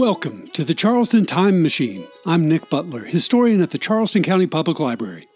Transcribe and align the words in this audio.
Welcome 0.00 0.48
to 0.54 0.64
the 0.64 0.72
Charleston 0.72 1.26
Time 1.26 1.62
Machine. 1.62 2.06
I'm 2.26 2.48
Nick 2.48 2.70
Butler, 2.70 3.04
historian 3.04 3.60
at 3.60 3.68
the 3.68 3.76
Charleston 3.76 4.22
County 4.22 4.46
Public 4.46 4.80
Library. 4.80 5.28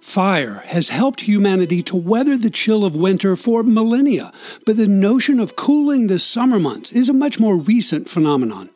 Fire 0.00 0.64
has 0.66 0.88
helped 0.88 1.20
humanity 1.20 1.82
to 1.82 1.94
weather 1.94 2.36
the 2.36 2.50
chill 2.50 2.84
of 2.84 2.96
winter 2.96 3.36
for 3.36 3.62
millennia, 3.62 4.32
but 4.66 4.76
the 4.76 4.88
notion 4.88 5.38
of 5.38 5.54
cooling 5.54 6.08
the 6.08 6.18
summer 6.18 6.58
months 6.58 6.90
is 6.90 7.08
a 7.08 7.12
much 7.12 7.38
more 7.38 7.56
recent 7.56 8.08
phenomenon. 8.08 8.70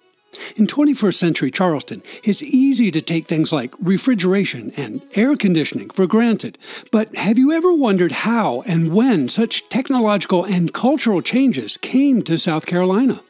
In 0.55 0.68
21st 0.68 1.14
century 1.14 1.50
Charleston, 1.50 2.04
it's 2.22 2.45
easy 2.45 2.93
to 2.93 3.00
take 3.00 3.27
things 3.27 3.53
like 3.53 3.75
refrigeration 3.81 4.72
and 4.77 5.03
air 5.17 5.35
conditioning 5.35 5.90
for 5.90 6.07
granted. 6.07 6.57
But 6.93 7.17
have 7.17 7.36
you 7.36 7.50
ever 7.50 7.75
wondered 7.75 8.13
how 8.13 8.63
and 8.68 8.95
when 8.95 9.29
such 9.29 9.68
technological 9.68 10.45
and 10.45 10.72
cultural 10.72 11.21
changes 11.21 11.79
came 11.79 12.22
to 12.22 12.39
South 12.39 12.64
Carolina? 12.64 13.22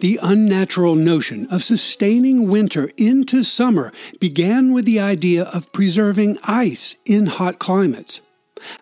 The 0.00 0.18
unnatural 0.22 0.94
notion 0.94 1.46
of 1.50 1.62
sustaining 1.62 2.48
winter 2.48 2.90
into 2.96 3.42
summer 3.42 3.92
began 4.20 4.72
with 4.72 4.84
the 4.84 5.00
idea 5.00 5.44
of 5.44 5.72
preserving 5.72 6.38
ice 6.44 6.96
in 7.04 7.26
hot 7.26 7.58
climates. 7.58 8.20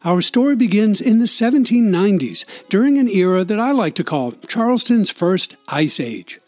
Our 0.04 0.20
story 0.20 0.56
begins 0.56 1.00
in 1.00 1.18
the 1.18 1.24
1790s, 1.24 2.68
during 2.68 2.98
an 2.98 3.08
era 3.08 3.44
that 3.44 3.58
I 3.58 3.72
like 3.72 3.94
to 3.94 4.04
call 4.04 4.32
Charleston's 4.46 5.10
first 5.10 5.56
ice 5.68 5.98
age. 5.98 6.38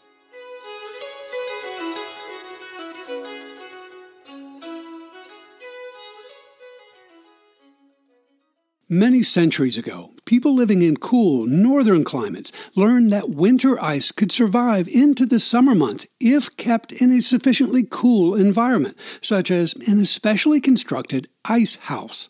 Many 8.89 9.23
centuries 9.23 9.77
ago, 9.77 10.11
people 10.25 10.53
living 10.53 10.81
in 10.81 10.97
cool 10.97 11.45
northern 11.45 12.03
climates 12.03 12.51
learned 12.75 13.13
that 13.13 13.29
winter 13.29 13.81
ice 13.81 14.11
could 14.11 14.29
survive 14.29 14.89
into 14.89 15.25
the 15.25 15.39
summer 15.39 15.73
months 15.73 16.05
if 16.19 16.55
kept 16.57 16.91
in 16.91 17.09
a 17.09 17.21
sufficiently 17.21 17.87
cool 17.89 18.35
environment, 18.35 18.97
such 19.21 19.49
as 19.49 19.73
an 19.87 19.99
especially 19.99 20.59
constructed 20.59 21.29
ice 21.45 21.75
house. 21.75 22.27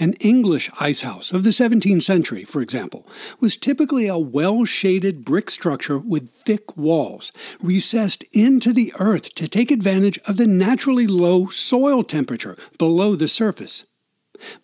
An 0.00 0.14
English 0.14 0.70
ice 0.80 1.02
house 1.02 1.32
of 1.32 1.44
the 1.44 1.50
17th 1.50 2.02
century, 2.02 2.42
for 2.42 2.60
example, 2.60 3.06
was 3.38 3.56
typically 3.56 4.08
a 4.08 4.18
well 4.18 4.64
shaded 4.64 5.24
brick 5.24 5.48
structure 5.50 6.00
with 6.00 6.30
thick 6.30 6.76
walls, 6.76 7.30
recessed 7.62 8.24
into 8.32 8.72
the 8.72 8.92
earth 8.98 9.32
to 9.36 9.46
take 9.46 9.70
advantage 9.70 10.18
of 10.26 10.36
the 10.36 10.48
naturally 10.48 11.06
low 11.06 11.46
soil 11.46 12.02
temperature 12.02 12.56
below 12.76 13.14
the 13.14 13.28
surface. 13.28 13.84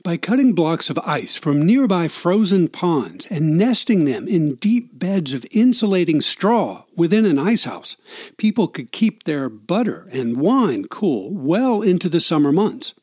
By 0.02 0.16
cutting 0.16 0.54
blocks 0.54 0.90
of 0.90 0.98
ice 1.00 1.36
from 1.36 1.64
nearby 1.64 2.08
frozen 2.08 2.68
ponds 2.68 3.26
and 3.26 3.58
nesting 3.58 4.04
them 4.04 4.26
in 4.26 4.54
deep 4.54 4.98
beds 4.98 5.34
of 5.34 5.44
insulating 5.50 6.20
straw 6.20 6.84
within 6.96 7.26
an 7.26 7.38
icehouse, 7.38 7.96
people 8.36 8.68
could 8.68 8.92
keep 8.92 9.24
their 9.24 9.48
butter 9.48 10.08
and 10.12 10.38
wine 10.38 10.86
cool 10.86 11.30
well 11.32 11.82
into 11.82 12.08
the 12.08 12.20
summer 12.20 12.52
months. 12.52 12.94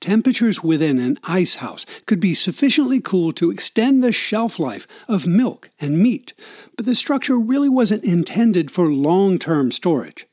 Temperatures 0.00 0.62
within 0.62 0.98
an 0.98 1.18
ice 1.24 1.56
house 1.56 1.84
could 2.06 2.20
be 2.20 2.34
sufficiently 2.34 3.00
cool 3.00 3.32
to 3.32 3.50
extend 3.50 4.02
the 4.02 4.12
shelf 4.12 4.58
life 4.58 4.86
of 5.08 5.26
milk 5.26 5.70
and 5.80 5.98
meat, 5.98 6.32
but 6.76 6.86
the 6.86 6.94
structure 6.94 7.38
really 7.38 7.68
wasn't 7.68 8.04
intended 8.04 8.70
for 8.70 8.86
long 8.86 9.38
term 9.38 9.70
storage. 9.70 10.26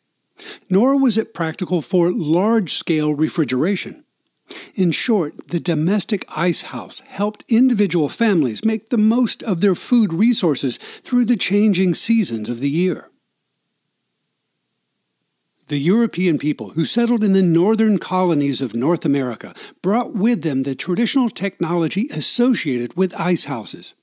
Nor 0.70 1.00
was 1.00 1.18
it 1.18 1.34
practical 1.34 1.82
for 1.82 2.12
large 2.12 2.74
scale 2.74 3.14
refrigeration. 3.14 4.03
In 4.76 4.92
short, 4.92 5.48
the 5.48 5.60
domestic 5.60 6.26
ice 6.30 6.64
house 6.64 7.02
helped 7.08 7.46
individual 7.50 8.10
families 8.10 8.66
make 8.66 8.90
the 8.90 8.98
most 8.98 9.44
of 9.44 9.62
their 9.62 9.76
food 9.76 10.14
resources 10.14 10.78
through 10.78 11.26
the 11.26 11.36
changing 11.36 11.94
seasons 11.94 12.50
of 12.50 12.60
the 12.60 12.70
year. 12.70 13.10
The 15.68 15.80
European 15.80 16.38
people 16.38 16.72
who 16.72 16.84
settled 16.84 17.24
in 17.24 17.32
the 17.32 17.42
northern 17.42 17.98
colonies 17.98 18.62
of 18.62 18.76
North 18.76 19.06
America 19.06 19.54
brought 19.82 20.14
with 20.14 20.44
them 20.44 20.64
the 20.64 20.76
traditional 20.76 21.30
technology 21.30 22.10
associated 22.12 22.98
with 22.98 23.16
ice 23.16 23.46
houses. 23.46 23.94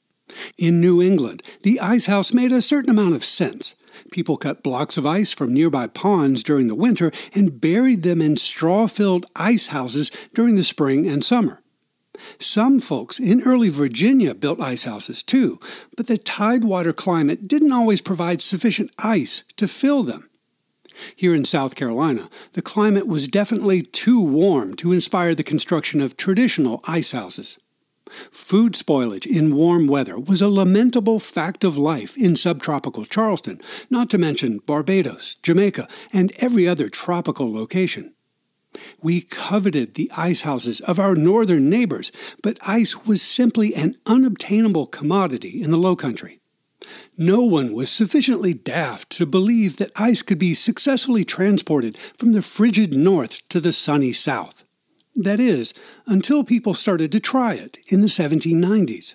In 0.56 0.80
New 0.80 1.02
England, 1.02 1.42
the 1.62 1.78
ice 1.80 2.06
house 2.06 2.32
made 2.32 2.52
a 2.52 2.62
certain 2.62 2.90
amount 2.90 3.14
of 3.14 3.24
sense. 3.24 3.74
People 4.10 4.36
cut 4.36 4.62
blocks 4.62 4.96
of 4.96 5.06
ice 5.06 5.32
from 5.32 5.54
nearby 5.54 5.86
ponds 5.86 6.42
during 6.42 6.66
the 6.66 6.74
winter 6.74 7.10
and 7.34 7.60
buried 7.60 8.02
them 8.02 8.20
in 8.20 8.36
straw 8.36 8.86
filled 8.86 9.26
ice 9.36 9.68
houses 9.68 10.10
during 10.34 10.54
the 10.54 10.64
spring 10.64 11.06
and 11.06 11.24
summer. 11.24 11.62
Some 12.38 12.80
folks 12.80 13.18
in 13.18 13.42
early 13.42 13.70
Virginia 13.70 14.34
built 14.34 14.60
ice 14.60 14.84
houses 14.84 15.22
too, 15.22 15.58
but 15.96 16.06
the 16.06 16.18
tidewater 16.18 16.92
climate 16.92 17.48
didn't 17.48 17.72
always 17.72 18.00
provide 18.00 18.42
sufficient 18.42 18.90
ice 18.98 19.44
to 19.56 19.66
fill 19.66 20.02
them. 20.02 20.28
Here 21.16 21.34
in 21.34 21.44
South 21.44 21.76
Carolina, 21.76 22.28
the 22.52 22.62
climate 22.62 23.06
was 23.06 23.28
definitely 23.28 23.80
too 23.80 24.20
warm 24.20 24.74
to 24.76 24.92
inspire 24.92 25.34
the 25.34 25.42
construction 25.42 26.00
of 26.00 26.16
traditional 26.16 26.80
ice 26.84 27.12
houses. 27.12 27.58
Food 28.30 28.72
spoilage 28.74 29.26
in 29.26 29.54
warm 29.54 29.86
weather 29.86 30.18
was 30.18 30.42
a 30.42 30.48
lamentable 30.48 31.18
fact 31.18 31.64
of 31.64 31.76
life 31.76 32.16
in 32.16 32.36
subtropical 32.36 33.04
Charleston, 33.04 33.60
not 33.88 34.10
to 34.10 34.18
mention 34.18 34.58
Barbados, 34.58 35.36
Jamaica, 35.42 35.88
and 36.12 36.32
every 36.38 36.66
other 36.66 36.88
tropical 36.88 37.52
location. 37.52 38.14
We 39.02 39.22
coveted 39.22 39.94
the 39.94 40.10
ice 40.16 40.42
houses 40.42 40.80
of 40.80 40.98
our 40.98 41.14
northern 41.14 41.68
neighbors, 41.68 42.12
but 42.42 42.58
ice 42.62 43.06
was 43.06 43.22
simply 43.22 43.74
an 43.74 43.96
unobtainable 44.06 44.86
commodity 44.86 45.62
in 45.62 45.70
the 45.70 45.76
low 45.76 45.96
country. 45.96 46.40
No 47.16 47.42
one 47.42 47.74
was 47.74 47.90
sufficiently 47.90 48.54
daft 48.54 49.10
to 49.10 49.26
believe 49.26 49.76
that 49.76 49.92
ice 49.96 50.22
could 50.22 50.38
be 50.38 50.54
successfully 50.54 51.24
transported 51.24 51.98
from 52.16 52.30
the 52.30 52.42
frigid 52.42 52.94
north 52.94 53.46
to 53.48 53.60
the 53.60 53.72
sunny 53.72 54.12
south. 54.12 54.64
That 55.14 55.40
is, 55.40 55.74
until 56.06 56.44
people 56.44 56.74
started 56.74 57.10
to 57.12 57.20
try 57.20 57.54
it 57.54 57.78
in 57.88 58.00
the 58.00 58.06
1790s. 58.06 59.14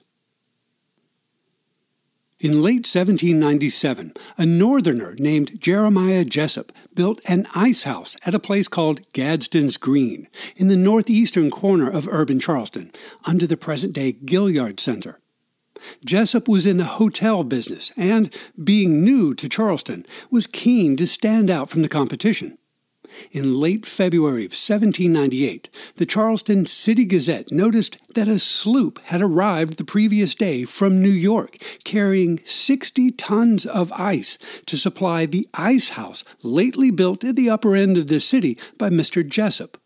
In 2.37 2.61
late 2.61 2.85
1797, 2.85 4.13
a 4.37 4.45
northerner 4.45 5.15
named 5.17 5.59
Jeremiah 5.59 6.25
Jessup 6.25 6.73
built 6.93 7.21
an 7.29 7.47
ice 7.55 7.83
house 7.83 8.17
at 8.25 8.35
a 8.35 8.39
place 8.39 8.67
called 8.67 9.09
Gadsden's 9.13 9.77
Green 9.77 10.27
in 10.57 10.67
the 10.67 10.75
northeastern 10.75 11.49
corner 11.49 11.89
of 11.89 12.09
urban 12.09 12.41
Charleston, 12.41 12.91
under 13.25 13.47
the 13.47 13.55
present 13.55 13.93
day 13.93 14.11
Gaillard 14.11 14.81
Center. 14.81 15.19
Jessup 16.03 16.47
was 16.47 16.65
in 16.65 16.77
the 16.77 16.83
hotel 16.83 17.43
business 17.43 17.93
and, 17.95 18.35
being 18.61 19.03
new 19.03 19.33
to 19.33 19.47
Charleston, 19.47 20.05
was 20.29 20.45
keen 20.45 20.97
to 20.97 21.07
stand 21.07 21.49
out 21.49 21.69
from 21.69 21.83
the 21.83 21.89
competition. 21.89 22.57
In 23.31 23.59
late 23.59 23.85
February 23.85 24.45
of 24.45 24.51
1798, 24.51 25.69
the 25.95 26.05
Charleston 26.05 26.65
City 26.65 27.05
Gazette 27.05 27.51
noticed 27.51 27.97
that 28.13 28.27
a 28.27 28.39
sloop 28.39 28.99
had 29.05 29.21
arrived 29.21 29.77
the 29.77 29.83
previous 29.83 30.35
day 30.35 30.63
from 30.63 31.01
New 31.01 31.09
York 31.09 31.57
carrying 31.83 32.39
60 32.45 33.11
tons 33.11 33.65
of 33.65 33.91
ice 33.93 34.37
to 34.65 34.77
supply 34.77 35.25
the 35.25 35.47
ice 35.53 35.89
house 35.89 36.23
lately 36.43 36.91
built 36.91 37.23
at 37.23 37.35
the 37.35 37.49
upper 37.49 37.75
end 37.75 37.97
of 37.97 38.07
the 38.07 38.19
city 38.19 38.57
by 38.77 38.89
Mr. 38.89 39.27
Jessup. 39.27 39.77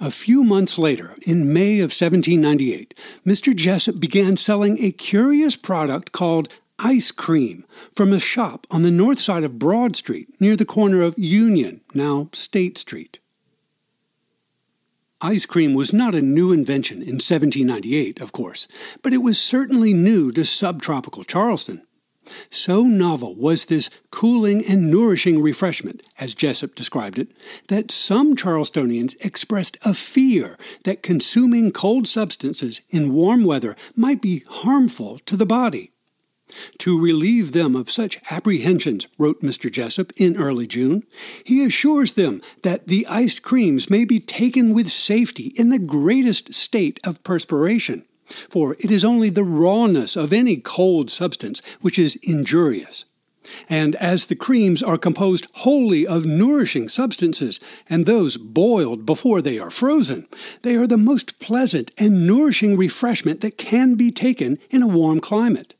A 0.00 0.10
few 0.10 0.44
months 0.44 0.78
later, 0.78 1.14
in 1.26 1.52
May 1.52 1.78
of 1.78 1.90
1798, 1.90 2.94
Mr. 3.26 3.54
Jessup 3.54 4.00
began 4.00 4.36
selling 4.36 4.78
a 4.78 4.92
curious 4.92 5.56
product 5.56 6.12
called 6.12 6.54
ice 6.78 7.10
cream 7.10 7.64
from 7.92 8.12
a 8.12 8.20
shop 8.20 8.66
on 8.70 8.82
the 8.82 8.90
north 8.90 9.18
side 9.18 9.44
of 9.44 9.58
Broad 9.58 9.96
Street 9.96 10.28
near 10.40 10.56
the 10.56 10.64
corner 10.64 11.02
of 11.02 11.18
Union, 11.18 11.80
now 11.94 12.28
State 12.32 12.78
Street. 12.78 13.18
Ice 15.20 15.46
cream 15.46 15.74
was 15.74 15.92
not 15.92 16.14
a 16.14 16.22
new 16.22 16.52
invention 16.52 16.98
in 16.98 17.14
1798, 17.16 18.20
of 18.20 18.30
course, 18.30 18.68
but 19.02 19.12
it 19.12 19.18
was 19.18 19.40
certainly 19.40 19.92
new 19.92 20.30
to 20.30 20.44
subtropical 20.44 21.24
Charleston. 21.24 21.82
So 22.50 22.82
novel 22.82 23.34
was 23.34 23.66
this 23.66 23.90
cooling 24.10 24.64
and 24.68 24.90
nourishing 24.90 25.42
refreshment, 25.42 26.02
as 26.20 26.34
Jessup 26.34 26.74
described 26.74 27.18
it, 27.18 27.32
that 27.68 27.90
some 27.90 28.36
Charlestonians 28.36 29.16
expressed 29.24 29.76
a 29.84 29.94
fear 29.94 30.56
that 30.84 31.02
consuming 31.02 31.72
cold 31.72 32.06
substances 32.06 32.80
in 32.90 33.12
warm 33.12 33.44
weather 33.44 33.74
might 33.96 34.22
be 34.22 34.44
harmful 34.46 35.18
to 35.20 35.36
the 35.36 35.46
body. 35.46 35.90
To 36.78 37.00
relieve 37.00 37.52
them 37.52 37.76
of 37.76 37.90
such 37.90 38.18
apprehensions, 38.30 39.06
wrote 39.18 39.42
Mr. 39.42 39.70
Jessup 39.70 40.12
in 40.16 40.36
early 40.36 40.66
June, 40.66 41.04
he 41.44 41.64
assures 41.64 42.14
them 42.14 42.40
that 42.62 42.86
the 42.86 43.06
iced 43.08 43.42
creams 43.42 43.90
may 43.90 44.04
be 44.04 44.20
taken 44.20 44.72
with 44.72 44.88
safety 44.88 45.52
in 45.56 45.70
the 45.70 45.78
greatest 45.78 46.54
state 46.54 47.00
of 47.04 47.22
perspiration, 47.22 48.04
for 48.50 48.76
it 48.80 48.90
is 48.90 49.04
only 49.04 49.30
the 49.30 49.44
rawness 49.44 50.16
of 50.16 50.32
any 50.32 50.56
cold 50.56 51.10
substance 51.10 51.62
which 51.80 51.98
is 51.98 52.16
injurious. 52.22 53.04
And 53.68 53.96
as 53.96 54.26
the 54.26 54.36
creams 54.36 54.82
are 54.82 54.98
composed 54.98 55.46
wholly 55.54 56.06
of 56.06 56.26
nourishing 56.26 56.88
substances, 56.88 57.60
and 57.88 58.04
those 58.04 58.36
boiled 58.36 59.06
before 59.06 59.40
they 59.42 59.58
are 59.58 59.70
frozen, 59.70 60.26
they 60.62 60.76
are 60.76 60.86
the 60.86 60.98
most 60.98 61.38
pleasant 61.38 61.90
and 61.98 62.26
nourishing 62.26 62.76
refreshment 62.76 63.40
that 63.40 63.58
can 63.58 63.94
be 63.94 64.10
taken 64.10 64.58
in 64.70 64.82
a 64.82 64.86
warm 64.86 65.20
climate. 65.20 65.74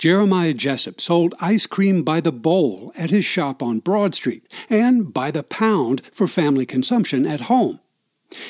Jeremiah 0.00 0.54
Jessup 0.54 0.98
sold 0.98 1.34
ice 1.42 1.66
cream 1.66 2.02
by 2.02 2.22
the 2.22 2.32
bowl 2.32 2.90
at 2.96 3.10
his 3.10 3.26
shop 3.26 3.62
on 3.62 3.80
Broad 3.80 4.14
Street 4.14 4.50
and 4.70 5.12
by 5.12 5.30
the 5.30 5.42
pound 5.42 6.00
for 6.10 6.26
family 6.26 6.64
consumption 6.64 7.26
at 7.26 7.42
home. 7.52 7.80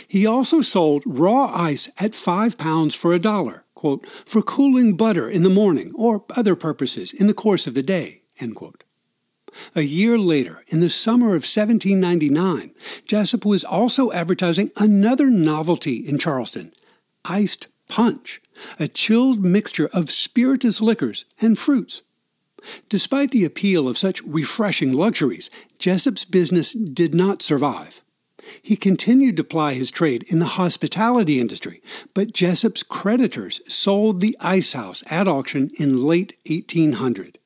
He 0.06 0.25
also 0.25 0.61
sold 0.61 1.02
raw 1.05 1.50
ice 1.52 1.91
at 1.99 2.14
five 2.14 2.56
pounds 2.56 2.94
for 2.94 3.12
a 3.12 3.19
dollar, 3.19 3.64
quote, 3.75 4.08
for 4.25 4.43
cooling 4.43 4.97
butter 4.97 5.29
in 5.29 5.43
the 5.43 5.50
morning 5.50 5.93
or 5.97 6.25
other 6.37 6.55
purposes 6.55 7.12
in 7.12 7.26
the 7.26 7.35
course 7.35 7.67
of 7.67 7.75
the 7.75 7.82
day, 7.82 8.23
end 8.38 8.55
quote. 8.55 8.85
A 9.75 9.82
year 9.82 10.17
later, 10.17 10.62
in 10.69 10.79
the 10.79 10.88
summer 10.88 11.31
of 11.31 11.43
1799, 11.43 12.73
Jessup 13.06 13.44
was 13.44 13.64
also 13.64 14.12
advertising 14.12 14.70
another 14.76 15.29
novelty 15.29 15.96
in 15.96 16.17
Charleston 16.17 16.73
iced 17.25 17.67
punch, 17.88 18.41
a 18.78 18.88
chilled 18.88 19.44
mixture 19.44 19.88
of 19.92 20.10
spirituous 20.10 20.80
liquors 20.80 21.24
and 21.40 21.58
fruits. 21.58 22.02
Despite 22.88 23.30
the 23.30 23.44
appeal 23.44 23.88
of 23.88 23.98
such 23.98 24.22
refreshing 24.22 24.92
luxuries, 24.92 25.50
Jessup's 25.78 26.24
business 26.24 26.72
did 26.72 27.14
not 27.14 27.42
survive. 27.42 28.02
He 28.62 28.76
continued 28.76 29.36
to 29.36 29.44
ply 29.44 29.74
his 29.74 29.90
trade 29.90 30.24
in 30.28 30.38
the 30.38 30.56
hospitality 30.56 31.40
industry, 31.40 31.82
but 32.14 32.32
Jessup's 32.32 32.82
creditors 32.82 33.60
sold 33.68 34.20
the 34.20 34.36
ice 34.40 34.72
house 34.72 35.02
at 35.10 35.28
auction 35.28 35.70
in 35.78 36.04
late 36.04 36.34
1800. 36.48 37.38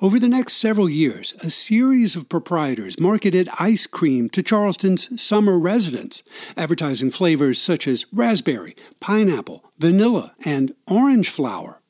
Over 0.00 0.18
the 0.18 0.28
next 0.28 0.54
several 0.54 0.88
years, 0.88 1.34
a 1.42 1.50
series 1.50 2.16
of 2.16 2.28
proprietors 2.28 2.98
marketed 2.98 3.48
ice 3.58 3.86
cream 3.86 4.28
to 4.30 4.42
Charleston's 4.42 5.20
summer 5.20 5.58
residents, 5.58 6.22
advertising 6.56 7.10
flavors 7.10 7.60
such 7.60 7.86
as 7.86 8.06
raspberry, 8.12 8.74
pineapple, 9.00 9.64
vanilla, 9.78 10.34
and 10.44 10.74
orange 10.86 11.28
flower. 11.28 11.80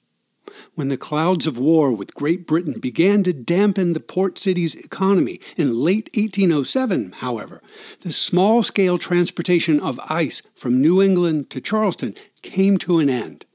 When 0.75 0.89
the 0.89 0.97
clouds 0.97 1.47
of 1.47 1.59
war 1.59 1.93
with 1.93 2.15
Great 2.15 2.47
Britain 2.47 2.79
began 2.79 3.23
to 3.23 3.33
dampen 3.33 3.93
the 3.93 4.01
port 4.01 4.39
city's 4.39 4.75
economy 4.75 5.41
in 5.57 5.79
late 5.79 6.11
1807, 6.15 7.13
however, 7.19 7.63
the 8.01 8.13
small 8.13 8.63
scale 8.63 8.99
transportation 8.99 9.81
of 9.81 10.01
ice 10.09 10.43
from 10.55 10.81
New 10.81 11.01
England 11.03 11.51
to 11.51 11.61
Charleston 11.61 12.15
came 12.43 12.77
to 12.79 12.99
an 12.99 13.09
end. 13.09 13.47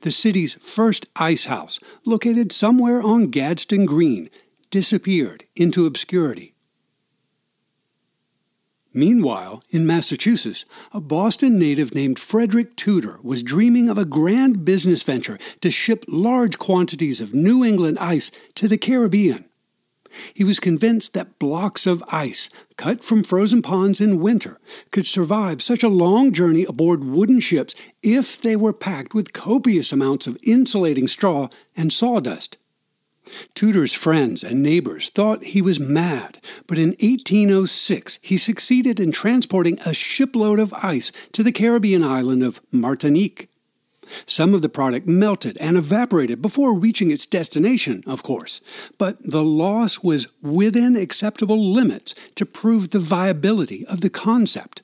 The 0.00 0.10
city's 0.10 0.54
first 0.54 1.06
ice 1.16 1.46
house, 1.46 1.78
located 2.04 2.52
somewhere 2.52 3.02
on 3.02 3.28
Gadsden 3.28 3.86
Green, 3.86 4.30
disappeared 4.70 5.44
into 5.56 5.86
obscurity. 5.86 6.54
Meanwhile, 8.94 9.62
in 9.70 9.86
Massachusetts, 9.86 10.66
a 10.92 11.00
Boston 11.00 11.58
native 11.58 11.94
named 11.94 12.18
Frederick 12.18 12.76
Tudor 12.76 13.18
was 13.22 13.42
dreaming 13.42 13.88
of 13.88 13.96
a 13.96 14.04
grand 14.04 14.64
business 14.66 15.02
venture 15.02 15.38
to 15.60 15.70
ship 15.70 16.04
large 16.08 16.58
quantities 16.58 17.22
of 17.22 17.32
New 17.32 17.64
England 17.64 17.98
ice 17.98 18.30
to 18.56 18.68
the 18.68 18.76
Caribbean. 18.76 19.46
He 20.34 20.44
was 20.44 20.60
convinced 20.60 21.14
that 21.14 21.38
blocks 21.38 21.86
of 21.86 22.04
ice, 22.10 22.48
cut 22.76 23.02
from 23.04 23.24
frozen 23.24 23.62
ponds 23.62 24.00
in 24.00 24.20
winter, 24.20 24.58
could 24.90 25.06
survive 25.06 25.62
such 25.62 25.82
a 25.82 25.88
long 25.88 26.32
journey 26.32 26.64
aboard 26.64 27.04
wooden 27.04 27.40
ships 27.40 27.74
if 28.02 28.40
they 28.40 28.56
were 28.56 28.72
packed 28.72 29.14
with 29.14 29.32
copious 29.32 29.92
amounts 29.92 30.26
of 30.26 30.38
insulating 30.42 31.08
straw 31.08 31.48
and 31.76 31.92
sawdust. 31.92 32.58
Tudor's 33.54 33.94
friends 33.94 34.42
and 34.42 34.62
neighbors 34.62 35.08
thought 35.08 35.44
he 35.44 35.62
was 35.62 35.78
mad, 35.78 36.40
but 36.66 36.78
in 36.78 36.90
1806 37.00 38.18
he 38.20 38.36
succeeded 38.36 38.98
in 38.98 39.12
transporting 39.12 39.78
a 39.86 39.94
shipload 39.94 40.58
of 40.58 40.74
ice 40.74 41.12
to 41.32 41.42
the 41.42 41.52
Caribbean 41.52 42.02
island 42.02 42.42
of 42.42 42.60
Martinique. 42.72 43.48
Some 44.26 44.54
of 44.54 44.62
the 44.62 44.68
product 44.68 45.06
melted 45.06 45.56
and 45.58 45.76
evaporated 45.76 46.42
before 46.42 46.78
reaching 46.78 47.10
its 47.10 47.26
destination, 47.26 48.02
of 48.06 48.22
course, 48.22 48.60
but 48.98 49.22
the 49.22 49.44
loss 49.44 50.02
was 50.02 50.28
within 50.42 50.96
acceptable 50.96 51.58
limits 51.58 52.14
to 52.34 52.46
prove 52.46 52.90
the 52.90 52.98
viability 52.98 53.86
of 53.86 54.00
the 54.00 54.10
concept. 54.10 54.82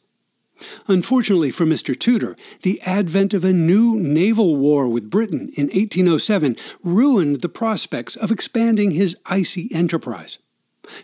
Unfortunately 0.88 1.50
for 1.50 1.64
Mr. 1.64 1.98
Tudor, 1.98 2.36
the 2.62 2.80
advent 2.82 3.32
of 3.32 3.44
a 3.44 3.52
new 3.52 3.98
naval 3.98 4.56
war 4.56 4.88
with 4.88 5.10
Britain 5.10 5.52
in 5.56 5.66
1807 5.66 6.56
ruined 6.82 7.40
the 7.42 7.48
prospects 7.48 8.16
of 8.16 8.30
expanding 8.30 8.90
his 8.90 9.16
icy 9.26 9.68
enterprise. 9.72 10.38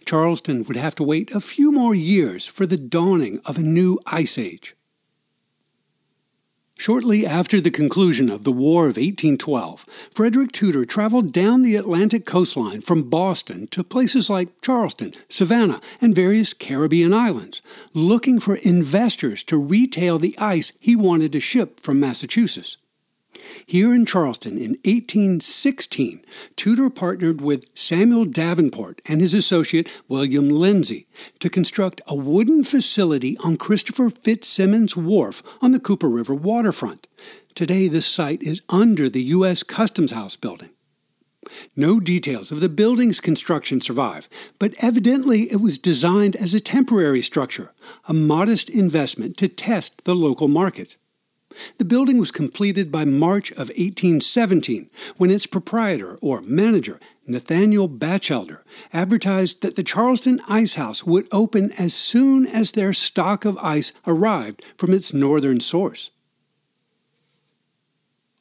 Charleston 0.04 0.64
would 0.64 0.76
have 0.76 0.94
to 0.96 1.04
wait 1.04 1.30
a 1.34 1.40
few 1.40 1.70
more 1.70 1.94
years 1.94 2.46
for 2.46 2.66
the 2.66 2.76
dawning 2.76 3.40
of 3.44 3.58
a 3.58 3.62
new 3.62 3.98
ice 4.06 4.38
age. 4.38 4.74
Shortly 6.76 7.24
after 7.24 7.60
the 7.60 7.70
conclusion 7.70 8.28
of 8.28 8.42
the 8.42 8.52
War 8.52 8.82
of 8.82 8.96
1812, 8.96 9.86
Frederick 10.10 10.50
Tudor 10.50 10.84
traveled 10.84 11.32
down 11.32 11.62
the 11.62 11.76
Atlantic 11.76 12.26
coastline 12.26 12.80
from 12.80 13.08
Boston 13.08 13.68
to 13.68 13.84
places 13.84 14.28
like 14.28 14.60
Charleston, 14.60 15.14
Savannah, 15.28 15.80
and 16.00 16.14
various 16.14 16.52
Caribbean 16.52 17.14
islands, 17.14 17.62
looking 17.94 18.40
for 18.40 18.56
investors 18.56 19.44
to 19.44 19.56
retail 19.56 20.18
the 20.18 20.36
ice 20.36 20.72
he 20.80 20.96
wanted 20.96 21.30
to 21.32 21.40
ship 21.40 21.78
from 21.78 22.00
Massachusetts. 22.00 22.76
Here 23.66 23.94
in 23.94 24.06
Charleston 24.06 24.58
in 24.58 24.72
1816, 24.84 26.24
Tudor 26.56 26.90
partnered 26.90 27.40
with 27.40 27.66
Samuel 27.74 28.24
Davenport 28.24 29.00
and 29.06 29.20
his 29.20 29.34
associate 29.34 29.90
William 30.08 30.48
Lindsay 30.48 31.06
to 31.40 31.50
construct 31.50 32.00
a 32.06 32.14
wooden 32.14 32.64
facility 32.64 33.36
on 33.44 33.56
Christopher 33.56 34.10
Fitzsimons 34.10 34.96
Wharf 34.96 35.42
on 35.62 35.72
the 35.72 35.80
Cooper 35.80 36.08
River 36.08 36.34
waterfront. 36.34 37.06
Today, 37.54 37.88
this 37.88 38.06
site 38.06 38.42
is 38.42 38.62
under 38.68 39.08
the 39.08 39.22
U.S. 39.22 39.62
Customs 39.62 40.12
House 40.12 40.36
building. 40.36 40.70
No 41.76 42.00
details 42.00 42.50
of 42.50 42.60
the 42.60 42.68
building's 42.68 43.20
construction 43.20 43.80
survive, 43.80 44.28
but 44.58 44.74
evidently 44.82 45.42
it 45.52 45.60
was 45.60 45.78
designed 45.78 46.36
as 46.36 46.54
a 46.54 46.60
temporary 46.60 47.20
structure, 47.20 47.72
a 48.08 48.14
modest 48.14 48.68
investment 48.68 49.36
to 49.36 49.48
test 49.48 50.04
the 50.04 50.14
local 50.14 50.48
market. 50.48 50.96
The 51.78 51.84
building 51.84 52.18
was 52.18 52.30
completed 52.30 52.90
by 52.90 53.04
March 53.04 53.50
of 53.52 53.68
1817 53.70 54.90
when 55.16 55.30
its 55.30 55.46
proprietor 55.46 56.16
or 56.20 56.40
manager, 56.42 57.00
Nathaniel 57.26 57.88
Batchelder, 57.88 58.62
advertised 58.92 59.62
that 59.62 59.76
the 59.76 59.82
Charleston 59.82 60.40
Ice 60.48 60.74
House 60.74 61.04
would 61.04 61.28
open 61.32 61.70
as 61.78 61.94
soon 61.94 62.46
as 62.46 62.72
their 62.72 62.92
stock 62.92 63.44
of 63.44 63.58
ice 63.58 63.92
arrived 64.06 64.64
from 64.76 64.92
its 64.92 65.14
northern 65.14 65.60
source. 65.60 66.10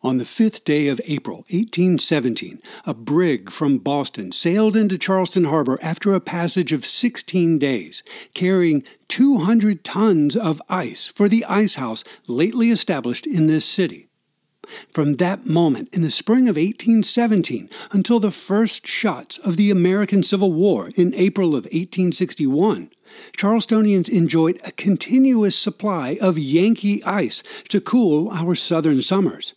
On 0.05 0.17
the 0.17 0.25
fifth 0.25 0.65
day 0.65 0.89
of 0.89 0.99
April, 1.07 1.37
1817, 1.49 2.61
a 2.85 2.93
brig 2.93 3.49
from 3.49 3.77
Boston 3.77 4.33
sailed 4.33 4.75
into 4.75 4.97
Charleston 4.97 5.45
Harbor 5.45 5.79
after 5.81 6.13
a 6.13 6.19
passage 6.19 6.73
of 6.73 6.85
16 6.85 7.57
days, 7.57 8.03
carrying 8.33 8.83
200 9.07 9.85
tons 9.85 10.35
of 10.35 10.61
ice 10.67 11.07
for 11.07 11.29
the 11.29 11.45
ice 11.45 11.75
house 11.75 12.03
lately 12.27 12.69
established 12.69 13.25
in 13.25 13.47
this 13.47 13.63
city. 13.63 14.09
From 14.91 15.13
that 15.15 15.45
moment 15.45 15.87
in 15.95 16.01
the 16.01 16.11
spring 16.11 16.49
of 16.49 16.57
1817 16.57 17.69
until 17.93 18.19
the 18.19 18.29
first 18.29 18.85
shots 18.85 19.37
of 19.37 19.55
the 19.55 19.71
American 19.71 20.21
Civil 20.21 20.51
War 20.51 20.89
in 20.97 21.15
April 21.15 21.49
of 21.49 21.63
1861, 21.63 22.89
Charlestonians 23.37 24.09
enjoyed 24.09 24.59
a 24.65 24.73
continuous 24.73 25.55
supply 25.55 26.17
of 26.21 26.37
Yankee 26.37 27.01
ice 27.05 27.41
to 27.69 27.79
cool 27.79 28.29
our 28.31 28.53
southern 28.53 29.01
summers. 29.01 29.53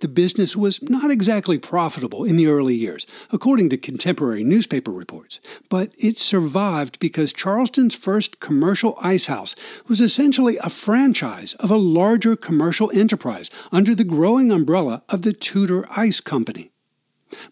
The 0.00 0.08
business 0.08 0.56
was 0.56 0.82
not 0.82 1.10
exactly 1.10 1.58
profitable 1.58 2.24
in 2.24 2.36
the 2.36 2.46
early 2.46 2.74
years, 2.74 3.06
according 3.32 3.68
to 3.70 3.76
contemporary 3.76 4.44
newspaper 4.44 4.90
reports, 4.90 5.40
but 5.68 5.92
it 5.98 6.18
survived 6.18 6.98
because 6.98 7.32
Charleston's 7.32 7.94
first 7.94 8.40
commercial 8.40 8.98
ice 9.00 9.26
house 9.26 9.54
was 9.88 10.00
essentially 10.00 10.56
a 10.58 10.70
franchise 10.70 11.54
of 11.54 11.70
a 11.70 11.76
larger 11.76 12.36
commercial 12.36 12.90
enterprise 12.92 13.50
under 13.72 13.94
the 13.94 14.04
growing 14.04 14.52
umbrella 14.52 15.02
of 15.08 15.22
the 15.22 15.32
Tudor 15.32 15.86
Ice 15.96 16.20
Company. 16.20 16.70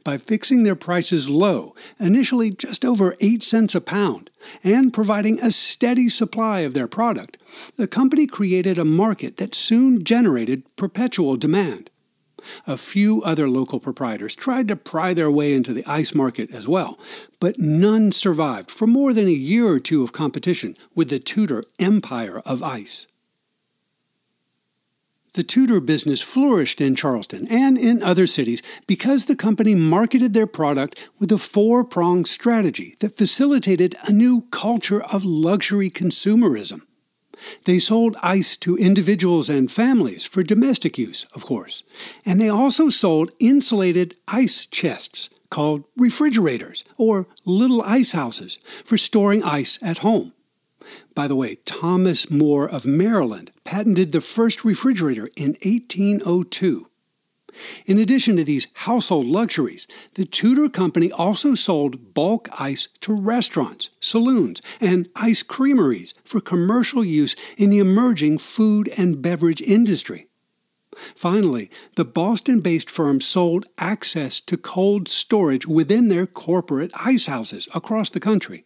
By 0.05 0.19
fixing 0.19 0.63
their 0.63 0.77
prices 0.77 1.29
low, 1.29 1.75
initially 1.99 2.51
just 2.51 2.85
over 2.85 3.17
8 3.21 3.43
cents 3.43 3.75
a 3.75 3.81
pound, 3.81 4.31
and 4.63 4.95
providing 4.95 5.41
a 5.41 5.51
steady 5.51 6.09
supply 6.09 6.61
of 6.61 6.75
their 6.75 6.87
product, 6.87 7.39
the 7.77 7.89
company 7.89 8.27
created 8.27 8.79
a 8.79 8.85
market 8.85 9.37
that 9.39 9.55
soon 9.55 10.05
generated 10.05 10.63
perpetual 10.77 11.37
demand. 11.37 11.91
A 12.67 12.77
few 12.77 13.23
other 13.23 13.49
local 13.49 13.81
proprietors 13.81 14.37
tried 14.37 14.69
to 14.69 14.77
pry 14.77 15.15
their 15.15 15.31
way 15.31 15.55
into 15.55 15.73
the 15.73 15.85
ice 15.87 16.15
market 16.15 16.51
as 16.55 16.69
well, 16.69 16.99
but 17.41 17.59
none 17.59 18.13
survived 18.13 18.71
for 18.71 18.87
more 18.87 19.13
than 19.13 19.27
a 19.27 19.31
year 19.31 19.67
or 19.67 19.81
two 19.81 20.03
of 20.03 20.13
competition 20.13 20.77
with 20.95 21.11
the 21.11 21.19
Tudor 21.19 21.65
empire 21.79 22.41
of 22.47 22.63
ice. 22.63 23.07
The 25.35 25.43
Tudor 25.43 25.81
business 25.81 26.23
flourished 26.23 26.81
in 26.81 26.95
Charleston 26.95 27.49
and 27.49 27.77
in 27.77 28.05
other 28.05 28.27
cities 28.27 28.63
because 28.87 29.25
the 29.25 29.35
company 29.35 29.75
marketed 29.75 30.33
their 30.33 30.47
product 30.47 31.11
with 31.19 31.33
a 31.33 31.39
four 31.39 31.85
pronged 31.85 32.29
strategy 32.29 32.95
that 33.01 33.17
facilitated 33.17 33.97
a 34.07 34.13
new 34.13 34.43
culture 34.53 35.03
of 35.03 35.25
luxury 35.25 35.91
consumerism. 35.91 36.83
They 37.65 37.79
sold 37.79 38.17
ice 38.23 38.57
to 38.59 38.77
individuals 38.77 39.49
and 39.49 39.71
families 39.71 40.25
for 40.25 40.43
domestic 40.43 40.99
use, 40.99 41.25
of 41.35 41.45
course, 41.45 41.83
and 42.25 42.41
they 42.41 42.49
also 42.49 42.89
sold 42.89 43.33
insulated 43.39 44.17
ice 44.29 44.67
chests 44.67 45.31
called 45.51 45.85
refrigerators 45.97 46.85
or 46.97 47.27
little 47.45 47.83
ice 47.83 48.13
houses 48.13 48.59
for 48.85 48.97
storing 48.97 49.43
ice 49.45 49.79
at 49.83 49.99
home. 49.99 50.33
By 51.15 51.29
the 51.29 51.37
way, 51.37 51.57
Thomas 51.65 52.31
Moore 52.31 52.69
of 52.69 52.87
Maryland 52.87 53.51
patented 53.65 54.13
the 54.13 54.21
first 54.21 54.65
refrigerator 54.65 55.29
in 55.37 55.57
1802. 55.63 56.89
In 57.87 57.99
addition 57.99 58.37
to 58.37 58.45
these 58.45 58.69
household 58.75 59.27
luxuries, 59.27 59.87
the 60.15 60.25
Tudor 60.25 60.69
Company 60.69 61.11
also 61.13 61.55
sold 61.55 62.15
bulk 62.15 62.49
ice 62.59 62.89
to 63.01 63.15
restaurants, 63.15 63.91
saloons, 64.01 64.61
and 64.81 65.09
ice 65.17 65.43
creameries 65.43 66.15
for 66.25 66.41
commercial 66.41 67.05
use 67.05 67.37
in 67.57 67.71
the 67.71 67.79
emerging 67.79 68.39
food 68.39 68.89
and 68.99 69.23
beverage 69.23 69.63
industry. 69.63 70.27
Finally, 71.15 71.71
the 71.97 72.05
Boston 72.05 72.61
based 72.61 72.91
firm 72.91 73.21
sold 73.21 73.67
access 73.79 74.41
to 74.41 74.57
cold 74.57 75.09
storage 75.09 75.67
within 75.67 76.09
their 76.09 76.27
corporate 76.27 76.93
ice 76.95 77.27
houses 77.27 77.69
across 77.75 78.11
the 78.11 78.21
country. 78.21 78.65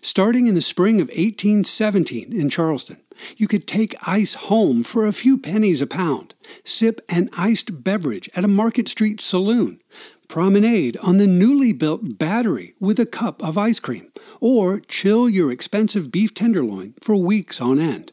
Starting 0.00 0.46
in 0.46 0.54
the 0.54 0.60
spring 0.60 1.00
of 1.00 1.08
1817 1.08 2.32
in 2.32 2.50
Charleston, 2.50 2.98
you 3.36 3.48
could 3.48 3.66
take 3.66 3.94
ice 4.06 4.34
home 4.34 4.82
for 4.82 5.06
a 5.06 5.12
few 5.12 5.38
pennies 5.38 5.80
a 5.80 5.86
pound, 5.86 6.34
sip 6.64 7.00
an 7.08 7.28
iced 7.36 7.82
beverage 7.84 8.28
at 8.34 8.44
a 8.44 8.48
Market 8.48 8.88
Street 8.88 9.20
saloon, 9.20 9.80
promenade 10.28 10.96
on 10.98 11.16
the 11.16 11.26
newly 11.26 11.72
built 11.72 12.18
battery 12.18 12.74
with 12.78 13.00
a 13.00 13.06
cup 13.06 13.42
of 13.42 13.58
ice 13.58 13.80
cream, 13.80 14.12
or 14.40 14.80
chill 14.80 15.28
your 15.28 15.50
expensive 15.50 16.12
beef 16.12 16.32
tenderloin 16.32 16.94
for 17.00 17.16
weeks 17.16 17.60
on 17.60 17.78
end. 17.78 18.12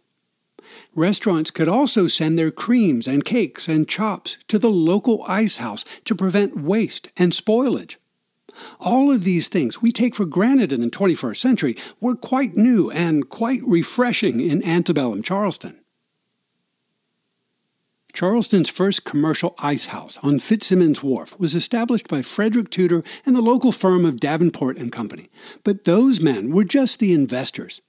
Restaurants 0.95 1.51
could 1.51 1.67
also 1.67 2.07
send 2.07 2.37
their 2.37 2.51
creams 2.51 3.07
and 3.07 3.23
cakes 3.23 3.67
and 3.67 3.87
chops 3.87 4.37
to 4.47 4.57
the 4.57 4.69
local 4.69 5.23
ice 5.27 5.57
house 5.57 5.85
to 6.05 6.15
prevent 6.15 6.59
waste 6.59 7.09
and 7.17 7.31
spoilage. 7.33 7.97
All 8.79 9.11
of 9.11 9.23
these 9.23 9.47
things 9.47 9.81
we 9.81 9.91
take 9.91 10.15
for 10.15 10.25
granted 10.25 10.71
in 10.71 10.81
the 10.81 10.89
21st 10.89 11.37
century 11.37 11.75
were 11.99 12.15
quite 12.15 12.55
new 12.55 12.89
and 12.91 13.29
quite 13.29 13.61
refreshing 13.63 14.39
in 14.39 14.63
antebellum 14.65 15.23
Charleston. 15.23 15.79
Charleston's 18.17 18.69
first 18.69 19.05
commercial 19.05 19.53
ice 19.59 19.87
house 19.87 20.17
on 20.23 20.39
Fitzsimons 20.39 21.03
Wharf 21.03 21.39
was 21.39 21.53
established 21.53 22.07
by 22.07 22.23
Frederick 22.23 22.71
Tudor 22.71 23.03
and 23.27 23.35
the 23.35 23.41
local 23.41 23.71
firm 23.71 24.05
of 24.05 24.19
Davenport 24.19 24.77
and 24.77 24.91
Company. 24.91 25.29
But 25.63 25.83
those 25.83 26.19
men 26.19 26.51
were 26.51 26.63
just 26.63 26.99
the 26.99 27.13
investors. 27.13 27.79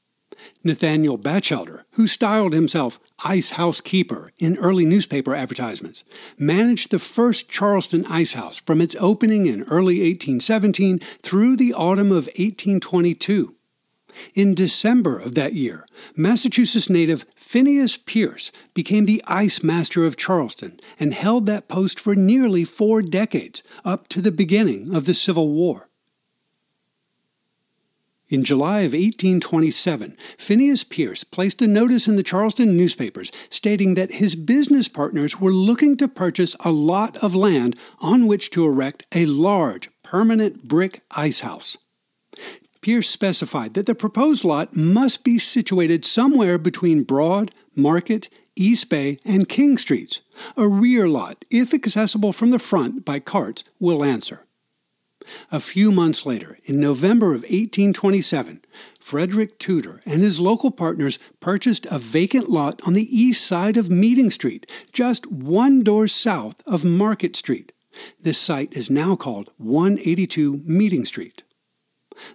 Nathaniel 0.64 1.16
Batchelder, 1.16 1.84
who 1.92 2.06
styled 2.06 2.52
himself 2.52 2.98
Ice 3.24 3.50
House 3.50 3.80
Keeper 3.80 4.32
in 4.38 4.56
early 4.58 4.84
newspaper 4.84 5.34
advertisements, 5.34 6.04
managed 6.36 6.90
the 6.90 6.98
first 6.98 7.50
Charleston 7.50 8.04
Ice 8.06 8.32
House 8.32 8.60
from 8.60 8.80
its 8.80 8.96
opening 9.00 9.46
in 9.46 9.62
early 9.62 9.98
1817 10.00 10.98
through 10.98 11.56
the 11.56 11.74
autumn 11.74 12.10
of 12.10 12.26
1822. 12.36 13.54
In 14.34 14.54
December 14.54 15.18
of 15.18 15.34
that 15.34 15.52
year, 15.52 15.86
Massachusetts 16.16 16.90
native 16.90 17.24
Phineas 17.36 17.96
Pierce 17.96 18.50
became 18.74 19.04
the 19.04 19.22
ice 19.26 19.62
master 19.62 20.04
of 20.04 20.16
Charleston 20.16 20.80
and 20.98 21.12
held 21.12 21.46
that 21.46 21.68
post 21.68 22.00
for 22.00 22.14
nearly 22.14 22.64
four 22.64 23.02
decades, 23.02 23.62
up 23.84 24.08
to 24.08 24.20
the 24.20 24.32
beginning 24.32 24.94
of 24.94 25.04
the 25.04 25.14
Civil 25.14 25.50
War. 25.50 25.87
In 28.30 28.44
July 28.44 28.80
of 28.80 28.92
1827, 28.92 30.14
Phineas 30.36 30.84
Pierce 30.84 31.24
placed 31.24 31.62
a 31.62 31.66
notice 31.66 32.06
in 32.06 32.16
the 32.16 32.22
Charleston 32.22 32.76
newspapers 32.76 33.32
stating 33.48 33.94
that 33.94 34.14
his 34.14 34.34
business 34.34 34.86
partners 34.86 35.40
were 35.40 35.50
looking 35.50 35.96
to 35.96 36.08
purchase 36.08 36.54
a 36.60 36.70
lot 36.70 37.16
of 37.24 37.34
land 37.34 37.74
on 38.00 38.26
which 38.26 38.50
to 38.50 38.66
erect 38.66 39.06
a 39.14 39.24
large, 39.24 39.88
permanent 40.02 40.68
brick 40.68 41.00
ice 41.10 41.40
house. 41.40 41.78
Pierce 42.82 43.08
specified 43.08 43.72
that 43.72 43.86
the 43.86 43.94
proposed 43.94 44.44
lot 44.44 44.76
must 44.76 45.24
be 45.24 45.38
situated 45.38 46.04
somewhere 46.04 46.58
between 46.58 47.04
Broad, 47.04 47.50
Market, 47.74 48.28
East 48.56 48.90
Bay, 48.90 49.18
and 49.24 49.48
King 49.48 49.78
Streets. 49.78 50.20
A 50.54 50.68
rear 50.68 51.08
lot, 51.08 51.46
if 51.50 51.72
accessible 51.72 52.34
from 52.34 52.50
the 52.50 52.58
front 52.58 53.06
by 53.06 53.20
carts, 53.20 53.64
will 53.80 54.04
answer. 54.04 54.44
A 55.50 55.60
few 55.60 55.92
months 55.92 56.26
later, 56.26 56.58
in 56.64 56.80
November 56.80 57.28
of 57.28 57.42
1827, 57.42 58.64
Frederick 59.00 59.58
Tudor 59.58 60.00
and 60.06 60.22
his 60.22 60.40
local 60.40 60.70
partners 60.70 61.18
purchased 61.40 61.86
a 61.90 61.98
vacant 61.98 62.48
lot 62.48 62.80
on 62.86 62.94
the 62.94 63.16
east 63.16 63.46
side 63.46 63.76
of 63.76 63.90
Meeting 63.90 64.30
Street, 64.30 64.70
just 64.92 65.30
one 65.30 65.82
door 65.82 66.06
south 66.06 66.62
of 66.66 66.84
Market 66.84 67.36
Street. 67.36 67.72
This 68.20 68.38
site 68.38 68.76
is 68.76 68.90
now 68.90 69.16
called 69.16 69.50
182 69.56 70.62
Meeting 70.64 71.04
Street. 71.04 71.42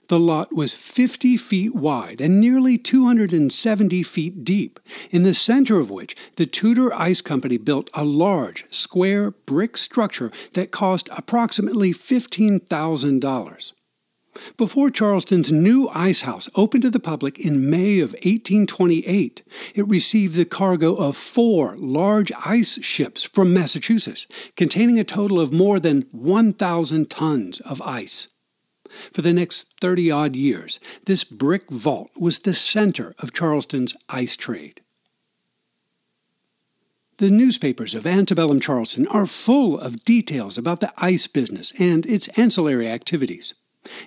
The 0.07 0.19
lot 0.19 0.53
was 0.53 0.73
50 0.73 1.37
feet 1.37 1.75
wide 1.75 2.21
and 2.21 2.39
nearly 2.39 2.77
270 2.77 4.03
feet 4.03 4.43
deep, 4.43 4.79
in 5.11 5.23
the 5.23 5.33
center 5.33 5.79
of 5.79 5.89
which 5.89 6.15
the 6.35 6.45
Tudor 6.45 6.93
Ice 6.93 7.21
Company 7.21 7.57
built 7.57 7.89
a 7.93 8.03
large, 8.03 8.65
square 8.73 9.31
brick 9.31 9.77
structure 9.77 10.31
that 10.53 10.71
cost 10.71 11.09
approximately 11.11 11.91
$15,000. 11.91 13.73
Before 14.57 14.89
Charleston's 14.89 15.51
new 15.51 15.89
ice 15.93 16.21
house 16.21 16.49
opened 16.55 16.81
to 16.83 16.89
the 16.89 16.99
public 16.99 17.39
in 17.39 17.69
May 17.69 17.99
of 17.99 18.13
1828, 18.13 19.43
it 19.75 19.87
received 19.87 20.35
the 20.35 20.45
cargo 20.45 20.95
of 20.95 21.15
four 21.15 21.75
large 21.77 22.31
ice 22.43 22.83
ships 22.83 23.23
from 23.23 23.53
Massachusetts, 23.53 24.25
containing 24.55 24.97
a 24.97 25.03
total 25.03 25.39
of 25.39 25.53
more 25.53 25.79
than 25.79 26.07
1,000 26.11 27.09
tons 27.09 27.59
of 27.61 27.81
ice. 27.81 28.29
For 29.11 29.21
the 29.21 29.33
next 29.33 29.67
30 29.81 30.11
odd 30.11 30.35
years, 30.35 30.79
this 31.05 31.23
brick 31.23 31.69
vault 31.69 32.11
was 32.19 32.39
the 32.39 32.53
center 32.53 33.13
of 33.19 33.33
Charleston's 33.33 33.95
ice 34.09 34.35
trade. 34.35 34.81
The 37.17 37.29
newspapers 37.29 37.93
of 37.93 38.07
antebellum 38.07 38.59
Charleston 38.59 39.07
are 39.07 39.25
full 39.25 39.79
of 39.79 40.03
details 40.03 40.57
about 40.57 40.79
the 40.79 40.91
ice 40.97 41.27
business 41.27 41.71
and 41.79 42.05
its 42.05 42.27
ancillary 42.39 42.87
activities. 42.87 43.53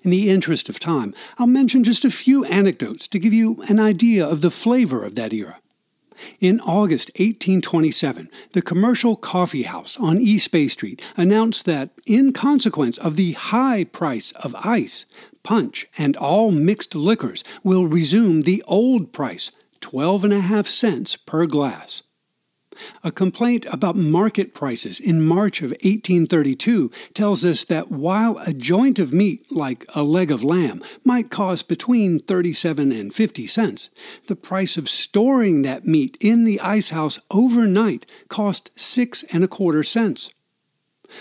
In 0.02 0.10
the 0.10 0.28
interest 0.30 0.68
of 0.68 0.78
time, 0.78 1.14
I'll 1.38 1.46
mention 1.46 1.84
just 1.84 2.04
a 2.04 2.10
few 2.10 2.44
anecdotes 2.46 3.06
to 3.08 3.18
give 3.18 3.32
you 3.32 3.62
an 3.68 3.78
idea 3.78 4.26
of 4.26 4.40
the 4.40 4.50
flavor 4.50 5.04
of 5.04 5.14
that 5.14 5.32
era. 5.32 5.60
In 6.40 6.60
August 6.60 7.10
1827, 7.16 8.30
the 8.52 8.62
commercial 8.62 9.16
coffee 9.16 9.62
house 9.62 9.98
on 9.98 10.20
East 10.20 10.50
Bay 10.50 10.68
Street 10.68 11.02
announced 11.16 11.64
that, 11.66 11.90
in 12.06 12.32
consequence 12.32 12.98
of 12.98 13.16
the 13.16 13.32
high 13.32 13.84
price 13.84 14.32
of 14.32 14.54
ice, 14.56 15.06
punch, 15.42 15.86
and 15.98 16.16
all 16.16 16.50
mixed 16.50 16.94
liquors 16.94 17.44
will 17.62 17.86
resume 17.86 18.42
the 18.42 18.62
old 18.66 19.12
price, 19.12 19.50
twelve 19.80 20.24
and 20.24 20.32
a 20.32 20.40
half 20.40 20.66
cents 20.66 21.16
per 21.16 21.46
glass. 21.46 22.02
A 23.02 23.10
complaint 23.10 23.66
about 23.72 23.96
market 23.96 24.54
prices 24.54 25.00
in 25.00 25.26
March 25.26 25.60
of 25.62 25.70
1832 25.70 26.90
tells 27.14 27.44
us 27.44 27.64
that 27.66 27.90
while 27.90 28.38
a 28.38 28.52
joint 28.52 28.98
of 28.98 29.12
meat, 29.12 29.50
like 29.50 29.84
a 29.94 30.02
leg 30.02 30.30
of 30.30 30.44
lamb, 30.44 30.82
might 31.04 31.30
cost 31.30 31.68
between 31.68 32.18
37 32.18 32.92
and 32.92 33.12
50 33.12 33.46
cents, 33.46 33.90
the 34.26 34.36
price 34.36 34.76
of 34.76 34.88
storing 34.88 35.62
that 35.62 35.86
meat 35.86 36.16
in 36.20 36.44
the 36.44 36.60
ice 36.60 36.90
house 36.90 37.18
overnight 37.30 38.06
cost 38.28 38.70
six 38.76 39.22
and 39.32 39.44
a 39.44 39.48
quarter 39.48 39.82
cents. 39.82 40.30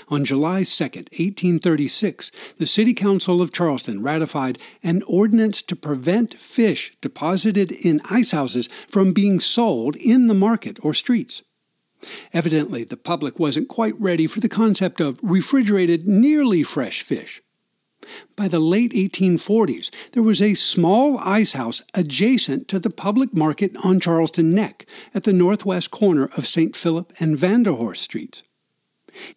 On 0.10 0.24
July 0.26 0.64
2, 0.64 0.84
1836, 0.84 2.32
the 2.58 2.66
City 2.66 2.94
Council 2.94 3.42
of 3.42 3.52
Charleston 3.52 4.02
ratified 4.02 4.58
an 4.84 5.02
ordinance 5.08 5.62
to 5.64 5.76
prevent 5.76 6.40
fish 6.40 6.96
deposited 7.02 7.72
in 7.72 8.02
ice 8.10 8.32
houses 8.32 8.68
from 8.88 9.14
being 9.14 9.40
sold 9.40 9.96
in 9.96 10.28
the 10.28 10.34
market 10.34 10.78
or 10.84 10.94
streets. 10.94 11.44
Evidently, 12.34 12.84
the 12.84 12.98
public 12.98 13.40
wasn't 13.40 13.68
quite 13.68 14.00
ready 14.00 14.28
for 14.28 14.40
the 14.40 14.50
concept 14.50 15.02
of 15.02 15.20
refrigerated, 15.24 16.08
nearly 16.08 16.64
fresh 16.64 17.02
fish. 17.02 17.42
By 18.36 18.48
the 18.48 18.60
late 18.60 18.92
1840s, 18.92 19.90
there 20.12 20.24
was 20.24 20.42
a 20.42 20.54
small 20.54 21.18
ice 21.20 21.54
house 21.54 21.82
adjacent 21.94 22.68
to 22.68 22.80
the 22.80 22.90
public 22.90 23.34
market 23.34 23.76
on 23.84 24.00
Charleston 24.00 24.52
Neck 24.52 24.86
at 25.14 25.24
the 25.24 25.34
northwest 25.34 25.92
corner 25.92 26.30
of 26.38 26.46
St. 26.46 26.76
Philip 26.76 27.14
and 27.20 27.36
Vanderhorst 27.36 27.98
Streets. 27.98 28.44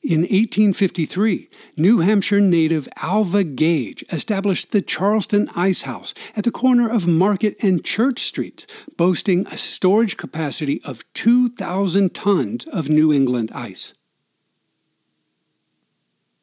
In 0.03 0.21
1853, 0.21 1.49
New 1.77 1.99
Hampshire 1.99 2.41
native 2.41 2.89
Alva 2.97 3.45
Gage 3.45 4.05
established 4.11 4.73
the 4.73 4.83
Charleston 4.83 5.49
Ice 5.55 5.83
House 5.83 6.15
at 6.37 6.45
the 6.45 6.51
corner 6.51 6.91
of 6.91 7.07
Market 7.07 7.63
and 7.63 7.85
Church 7.85 8.21
Streets, 8.21 8.67
boasting 8.97 9.47
a 9.47 9.57
storage 9.57 10.17
capacity 10.17 10.81
of 10.85 11.05
2,000 11.15 12.15
tons 12.15 12.67
of 12.67 12.89
New 12.89 13.13
England 13.13 13.51
ice. 13.55 13.95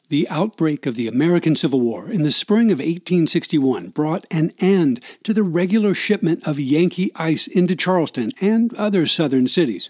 The 0.10 0.30
outbreak 0.30 0.86
of 0.86 0.96
the 0.96 1.08
American 1.08 1.56
Civil 1.56 1.82
War 1.82 2.12
in 2.12 2.22
the 2.22 2.32
spring 2.32 2.72
of 2.72 2.77
1861 2.77 3.89
brought 3.89 4.27
an 4.30 4.54
end 4.60 5.04
to 5.24 5.34
the 5.34 5.42
regular 5.42 5.96
shipment 5.96 6.48
of 6.48 6.60
Yankee 6.60 7.12
ice 7.15 7.48
into 7.48 7.75
Charleston 7.75 8.32
and 8.39 8.74
other 8.75 9.08
southern 9.08 9.48
cities. 9.48 9.89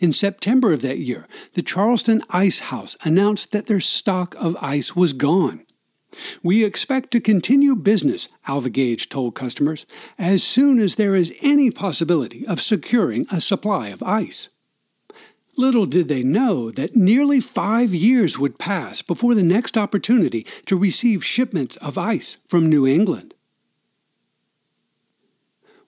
In 0.00 0.12
September 0.12 0.72
of 0.72 0.82
that 0.82 0.98
year, 0.98 1.26
the 1.54 1.62
Charleston 1.62 2.22
Ice 2.30 2.60
House 2.60 2.96
announced 3.04 3.52
that 3.52 3.66
their 3.66 3.80
stock 3.80 4.34
of 4.38 4.56
ice 4.60 4.94
was 4.94 5.12
gone. 5.12 5.64
We 6.42 6.64
expect 6.64 7.10
to 7.12 7.20
continue 7.20 7.74
business, 7.74 8.28
Alva 8.46 8.70
Gage 8.70 9.08
told 9.08 9.34
customers, 9.34 9.84
as 10.18 10.42
soon 10.42 10.78
as 10.78 10.96
there 10.96 11.14
is 11.14 11.36
any 11.42 11.70
possibility 11.70 12.46
of 12.46 12.60
securing 12.60 13.26
a 13.32 13.40
supply 13.40 13.88
of 13.88 14.02
ice. 14.02 14.48
Little 15.56 15.86
did 15.86 16.08
they 16.08 16.24
know 16.24 16.70
that 16.72 16.96
nearly 16.96 17.40
five 17.40 17.94
years 17.94 18.38
would 18.38 18.58
pass 18.58 19.02
before 19.02 19.34
the 19.34 19.44
next 19.44 19.78
opportunity 19.78 20.44
to 20.66 20.76
receive 20.76 21.24
shipments 21.24 21.76
of 21.76 21.96
ice 21.96 22.38
from 22.46 22.68
New 22.68 22.86
England. 22.86 23.34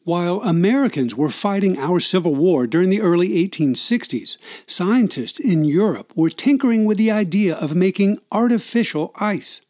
While 0.06 0.40
Americans 0.42 1.16
were 1.16 1.30
fighting 1.30 1.76
our 1.78 1.98
Civil 1.98 2.36
War 2.36 2.68
during 2.68 2.90
the 2.90 3.00
early 3.00 3.30
1860s, 3.44 4.36
scientists 4.64 5.40
in 5.40 5.64
Europe 5.64 6.12
were 6.14 6.30
tinkering 6.30 6.84
with 6.84 6.96
the 6.96 7.10
idea 7.10 7.56
of 7.56 7.74
making 7.74 8.20
artificial 8.30 9.10
ice. 9.16 9.62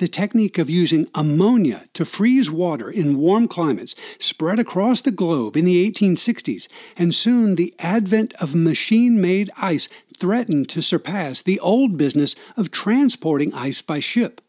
The 0.00 0.08
technique 0.08 0.58
of 0.58 0.68
using 0.68 1.06
ammonia 1.14 1.84
to 1.92 2.04
freeze 2.04 2.50
water 2.50 2.90
in 2.90 3.18
warm 3.18 3.46
climates 3.46 3.94
spread 4.18 4.58
across 4.58 5.00
the 5.00 5.12
globe 5.12 5.56
in 5.56 5.64
the 5.64 5.88
1860s, 5.88 6.66
and 6.98 7.14
soon 7.14 7.54
the 7.54 7.72
advent 7.78 8.34
of 8.40 8.56
machine 8.56 9.20
made 9.20 9.48
ice 9.56 9.88
threatened 10.18 10.70
to 10.70 10.82
surpass 10.82 11.40
the 11.40 11.60
old 11.60 11.96
business 11.96 12.34
of 12.56 12.72
transporting 12.72 13.54
ice 13.54 13.80
by 13.80 14.00
ship. 14.00 14.40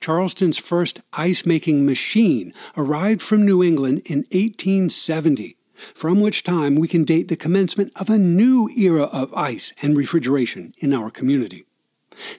Charleston's 0.00 0.58
first 0.58 1.00
ice 1.12 1.46
making 1.46 1.86
machine 1.86 2.52
arrived 2.76 3.22
from 3.22 3.44
New 3.44 3.62
England 3.62 4.02
in 4.06 4.18
1870, 4.30 5.56
from 5.94 6.20
which 6.20 6.42
time 6.42 6.76
we 6.76 6.88
can 6.88 7.04
date 7.04 7.28
the 7.28 7.36
commencement 7.36 7.92
of 7.96 8.10
a 8.10 8.18
new 8.18 8.68
era 8.76 9.04
of 9.04 9.32
ice 9.34 9.72
and 9.82 9.96
refrigeration 9.96 10.74
in 10.78 10.92
our 10.92 11.10
community. 11.10 11.64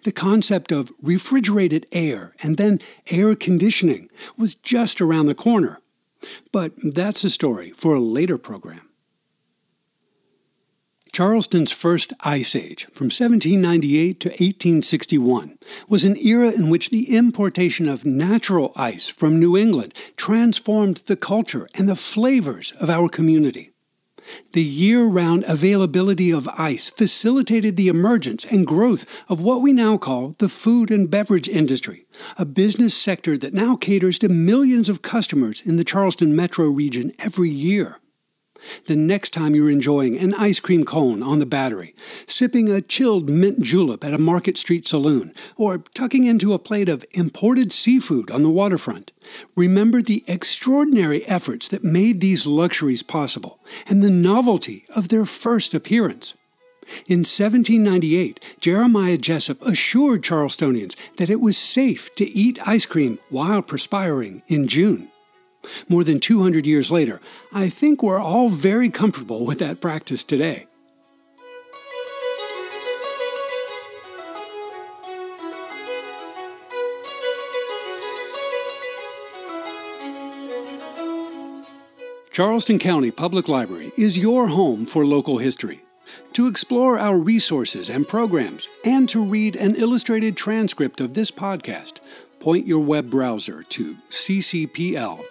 The 0.04 0.12
concept 0.12 0.72
of 0.72 0.92
refrigerated 1.02 1.88
air 1.92 2.34
and 2.42 2.58
then 2.58 2.80
air 3.10 3.36
conditioning 3.36 4.10
was 4.38 4.56
just 4.56 5.02
around 5.02 5.26
the 5.26 5.36
corner. 5.36 5.80
But 6.52 6.74
that's 6.78 7.24
a 7.24 7.30
story 7.30 7.72
for 7.72 7.96
a 7.96 8.00
later 8.00 8.38
program. 8.38 8.90
Charleston's 11.14 11.72
first 11.72 12.12
ice 12.22 12.56
age, 12.56 12.86
from 12.86 13.06
1798 13.06 14.20
to 14.22 14.30
1861, 14.30 15.60
was 15.88 16.06
an 16.06 16.18
era 16.18 16.50
in 16.50 16.72
which 16.72 16.90
the 16.90 17.16
importation 17.16 17.88
of 17.88 18.04
natural 18.04 18.72
ice 18.76 19.10
from 19.10 19.40
New 19.40 19.56
England 19.56 19.94
transformed 20.18 20.98
the 21.06 21.16
culture 21.16 21.68
and 21.78 21.88
the 21.88 21.96
flavors 21.96 22.74
of 22.82 22.90
our 22.90 23.10
community. 23.10 23.70
The 24.54 24.64
year 24.64 25.06
round 25.06 25.46
availability 25.48 26.32
of 26.32 26.50
ice 26.58 26.90
facilitated 26.90 27.76
the 27.76 27.90
emergence 27.90 28.44
and 28.44 28.66
growth 28.66 29.24
of 29.30 29.40
what 29.40 29.62
we 29.62 29.72
now 29.72 29.98
call 29.98 30.34
the 30.40 30.50
food 30.50 30.90
and 30.90 31.12
beverage 31.12 31.48
industry, 31.48 32.08
a 32.40 32.46
business 32.46 32.98
sector 32.98 33.38
that 33.38 33.54
now 33.54 33.76
caters 33.76 34.18
to 34.20 34.30
millions 34.30 34.90
of 34.90 35.04
customers 35.04 35.62
in 35.62 35.76
the 35.76 35.84
Charleston 35.84 36.36
metro 36.36 36.70
region 36.70 37.12
every 37.20 37.50
year 37.50 38.00
the 38.88 38.96
next 38.96 39.32
time 39.32 39.56
you're 39.56 39.70
enjoying 39.70 40.18
an 40.18 40.34
ice 40.36 40.60
cream 40.60 40.84
cone 40.84 41.22
on 41.24 41.40
the 41.40 41.46
battery, 41.46 41.96
sipping 42.28 42.70
a 42.70 42.82
chilled 42.82 43.30
mint 43.30 43.62
julep 43.62 44.04
at 44.04 44.14
a 44.14 44.18
Market 44.18 44.58
Street 44.58 44.88
saloon, 44.88 45.34
or 45.56 45.80
tucking 45.80 46.26
into 46.26 46.54
a 46.54 46.60
plate 46.60 46.90
of 46.90 47.06
imported 47.12 47.72
seafood 47.72 48.32
on 48.32 48.44
the 48.44 48.50
waterfront. 48.50 49.12
Remember 49.56 50.02
the 50.02 50.24
extraordinary 50.28 51.26
efforts 51.26 51.68
that 51.70 51.84
made 51.84 52.22
these 52.22 52.46
luxuries 52.46 53.04
possible 53.04 53.60
and 53.88 54.02
the 54.02 54.10
novelty 54.10 54.86
of 54.96 55.10
their 55.10 55.26
first 55.26 55.74
appearance. 55.74 56.36
In 57.08 57.20
1798, 57.20 58.58
Jeremiah 58.60 59.18
Jessup 59.18 59.62
assured 59.62 60.22
Charlestonians 60.22 60.96
that 61.16 61.30
it 61.30 61.40
was 61.40 61.58
safe 61.58 62.14
to 62.16 62.26
eat 62.26 62.68
ice 62.68 62.86
cream 62.86 63.20
while 63.30 63.62
perspiring 63.62 64.42
in 64.48 64.68
June. 64.68 65.10
More 65.90 66.04
than 66.04 66.20
200 66.20 66.66
years 66.66 66.92
later, 66.92 67.20
I 67.54 67.70
think 67.70 68.02
we're 68.02 68.22
all 68.22 68.50
very 68.50 68.90
comfortable 68.90 69.46
with 69.46 69.60
that 69.60 69.82
practice 69.82 70.24
today. 70.24 70.68
Charleston 82.34 82.80
County 82.80 83.12
Public 83.12 83.48
Library 83.48 83.92
is 83.96 84.18
your 84.18 84.48
home 84.48 84.88
for 84.88 85.06
local 85.06 85.38
history. 85.38 85.84
To 86.34 86.48
explore 86.48 86.98
our 86.98 87.20
resources 87.20 87.92
and 87.92 88.08
programs, 88.08 88.68
and 88.84 89.08
to 89.10 89.24
read 89.24 89.56
an 89.56 89.76
illustrated 89.76 90.36
transcript 90.36 91.00
of 91.00 91.14
this 91.14 91.30
podcast, 91.30 92.00
point 92.44 92.68
your 92.68 92.84
web 92.84 93.10
browser 93.10 93.64
to 93.64 93.96
ccpl.org. 94.10 95.30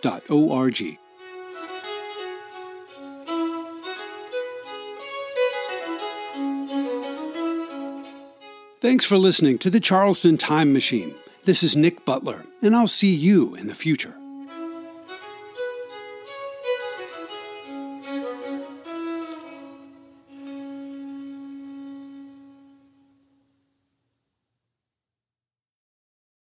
Thanks 8.80 9.04
for 9.04 9.18
listening 9.18 9.58
to 9.58 9.68
the 9.68 9.78
Charleston 9.78 10.38
Time 10.38 10.72
Machine. 10.72 11.14
This 11.44 11.62
is 11.62 11.76
Nick 11.76 12.06
Butler, 12.06 12.46
and 12.62 12.74
I'll 12.74 12.86
see 12.86 13.14
you 13.14 13.54
in 13.56 13.66
the 13.66 13.74
future. 13.74 14.16